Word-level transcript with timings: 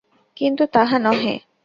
কিন্তু 0.37 0.63
তাহা 0.73 0.97
নহে। 0.99 1.35